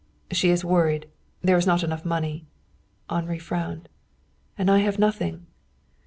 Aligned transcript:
"She 0.31 0.49
is 0.49 0.65
worried. 0.65 1.07
There 1.43 1.57
is 1.57 1.67
not 1.67 1.83
enough 1.83 2.05
money." 2.05 2.47
Henri 3.07 3.37
frowned. 3.37 3.87
"And 4.57 4.71
I 4.71 4.79
have 4.79 4.97
nothing!" 4.97 5.45